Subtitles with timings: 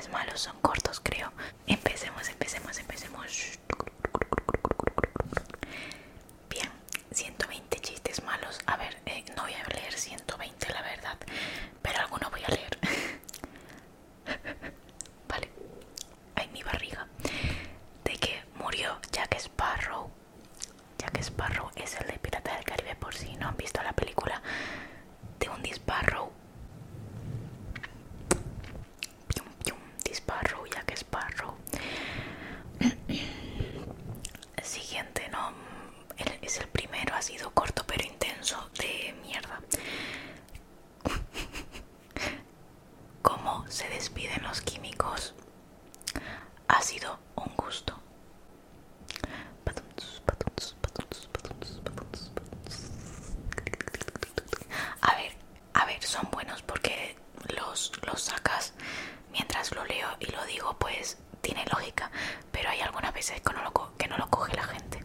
[0.00, 1.30] chistes malos son cortos, creo.
[1.66, 3.58] Empecemos, empecemos, empecemos.
[56.10, 57.16] son buenos porque
[57.56, 58.74] los, los sacas
[59.30, 62.10] mientras lo leo y lo digo, pues tiene lógica,
[62.50, 65.04] pero hay algunas veces que no lo, que no lo coge la gente.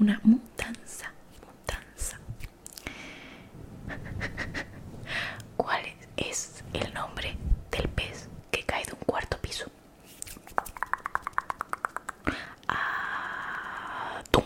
[0.00, 1.12] una mudanza,
[1.44, 2.18] mudanza.
[5.58, 5.82] ¿Cuál
[6.16, 7.36] es el nombre
[7.70, 9.66] del pez que cae de un cuarto piso?
[12.66, 14.44] Atún.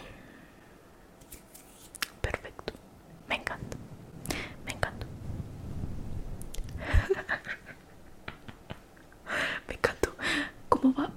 [2.21, 2.73] Perfecto.
[3.29, 3.77] Me encanta.
[4.67, 5.07] Me encanta.
[9.69, 10.17] Me encantó.
[10.69, 11.11] ¿Cómo va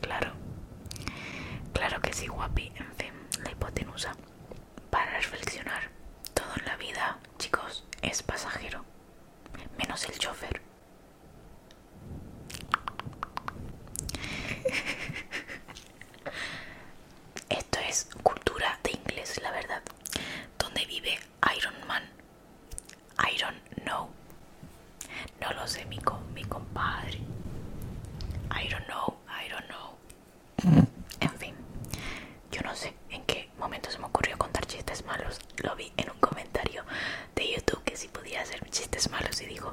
[0.00, 0.32] claro.
[1.72, 2.72] Claro que sí, guapi.
[2.76, 3.12] En fin,
[3.44, 4.14] la hipotenusa.
[4.90, 5.90] Para reflexionar,
[6.34, 8.84] todo en la vida, chicos, es pasajero.
[9.78, 10.60] Menos el chofer.
[17.48, 19.82] Esto es cultura de inglés, la verdad.
[20.58, 21.18] Donde vive
[21.56, 22.02] Iron Man?
[23.34, 23.54] Iron
[23.84, 24.08] No.
[25.40, 25.98] No lo sé, mi,
[26.34, 27.18] mi compadre.
[28.52, 29.09] I don't know.
[35.10, 35.40] malos.
[35.64, 36.84] Lo vi en un comentario
[37.34, 39.69] de YouTube que si podía hacer chistes malos y dijo,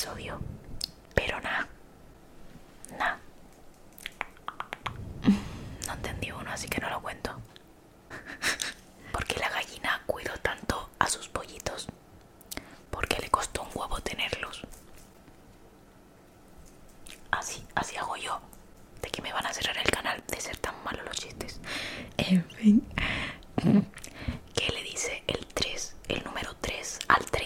[0.00, 0.40] episodio.
[1.14, 1.68] Pero nada.
[2.98, 3.18] Nada.
[5.86, 7.38] No entendí uno, así que no lo cuento.
[9.12, 11.88] Porque la gallina cuidó tanto a sus pollitos.
[12.90, 14.62] Porque le costó un huevo tenerlos.
[17.30, 18.40] Así, así hago yo.
[19.02, 21.60] De que me van a cerrar el canal de ser tan malos los chistes.
[22.16, 22.88] En fin.
[24.54, 27.39] ¿Qué le dice el 3, el número 3 al 3?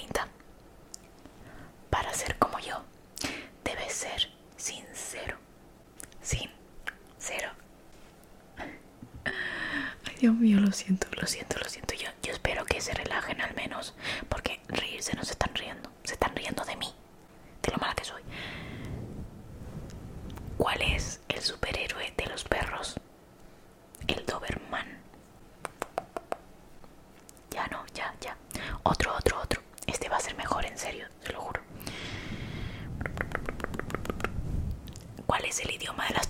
[28.84, 29.60] Otro, otro, otro.
[29.86, 31.60] Este va a ser mejor, en serio, se lo juro.
[35.26, 36.20] ¿Cuál es el idioma de la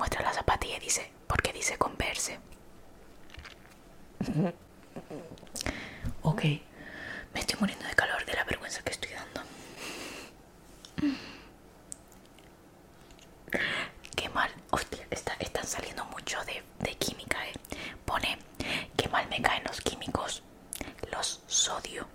[0.00, 2.38] muestra la zapatilla y dice, porque dice Converse.
[6.22, 6.42] ok,
[7.34, 9.42] me estoy muriendo de calor de la vergüenza que estoy dando.
[14.16, 17.52] Qué mal, hostia, está, están saliendo mucho de, de química, eh.
[18.06, 18.38] Pone,
[18.96, 20.42] qué mal me caen los químicos,
[21.12, 22.08] los sodio.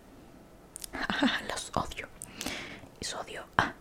[1.48, 2.08] los odio.
[3.00, 3.46] Sodio.
[3.58, 3.74] Ah,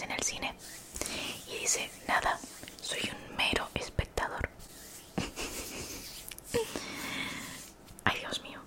[0.00, 0.54] en el cine?
[1.48, 2.38] Y dice, nada,
[2.80, 4.48] soy un mero espectador.
[8.04, 8.60] Ay, Dios mío.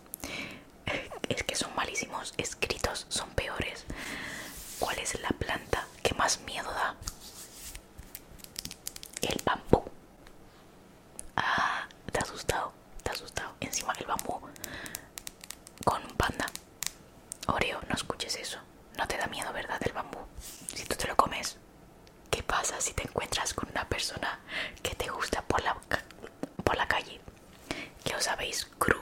[1.29, 3.85] Es que son malísimos escritos, son peores.
[4.79, 6.95] ¿Cuál es la planta que más miedo da?
[9.21, 9.83] El bambú.
[11.37, 13.53] Ah, te ha asustado, te ha asustado.
[13.61, 14.41] Encima el bambú
[15.85, 16.45] con un panda.
[17.47, 18.59] Oreo, no escuches eso.
[18.97, 19.79] No te da miedo, ¿verdad?
[19.85, 19.92] El
[22.63, 24.39] si te encuentras con una persona
[24.81, 25.75] que te gusta por la,
[26.63, 27.19] por la calle?
[28.03, 28.92] Que os habéis cru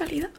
[0.00, 0.30] calidad.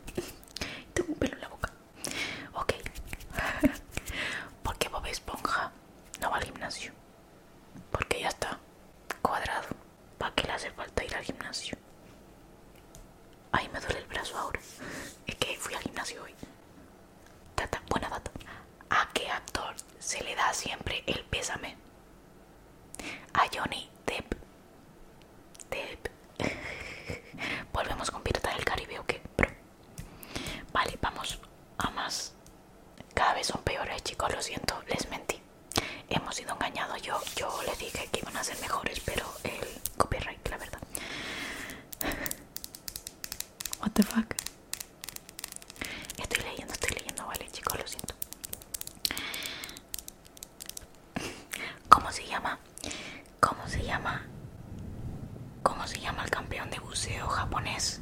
[44.01, 44.35] the fuck?
[46.17, 48.15] Estoy leyendo, estoy leyendo, vale chicos, lo siento.
[51.89, 52.59] ¿Cómo se llama?
[53.39, 54.25] ¿Cómo se llama?
[55.63, 58.01] ¿Cómo se llama el campeón de buceo japonés?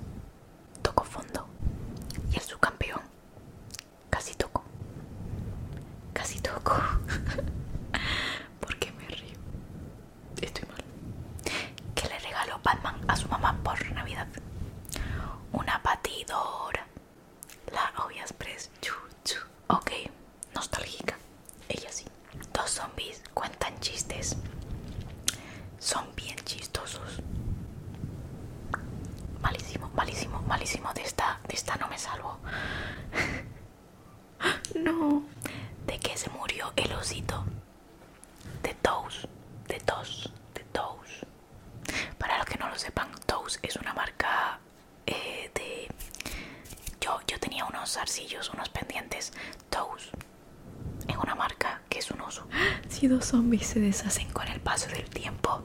[52.99, 55.63] sido zombies se deshacen con el paso del tiempo.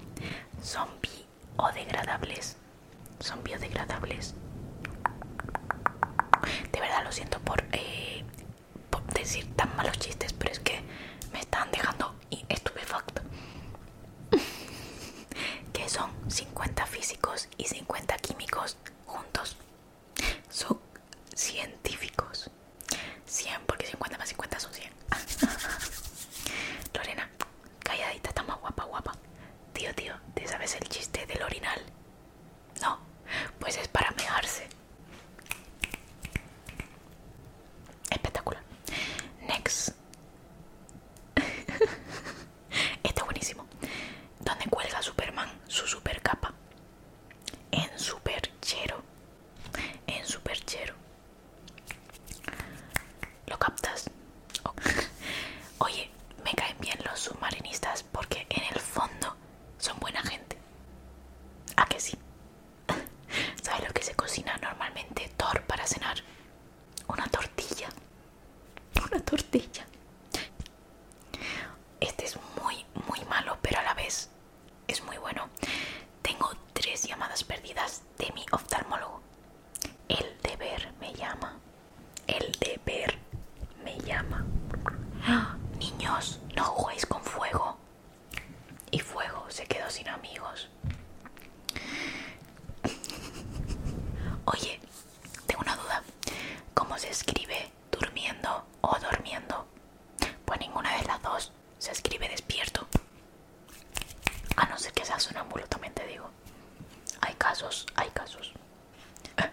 [0.62, 2.56] Son biodegradables.
[3.18, 4.34] Son biodegradables.
[6.70, 8.22] De verdad lo siento por, eh,
[8.88, 10.80] por decir tan malos chistes, pero es que
[11.32, 12.14] me están dejando
[12.48, 13.22] estupefacto.
[15.72, 18.33] que son 50 físicos y 50 químicos.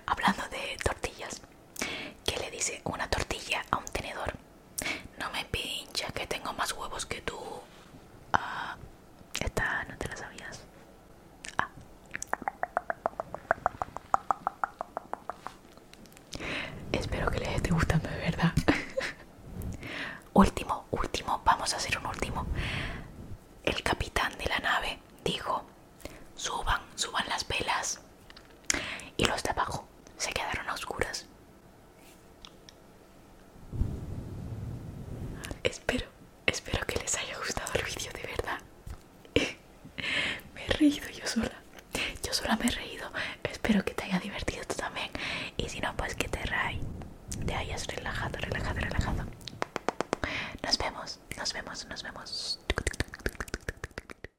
[0.05, 1.41] hablando de tortillas
[2.25, 3.00] que le dice una